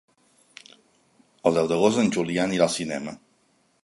[1.49, 3.15] El deu d'agost en Julià anirà al cinema.